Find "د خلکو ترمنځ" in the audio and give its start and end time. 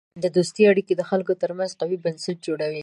0.97-1.71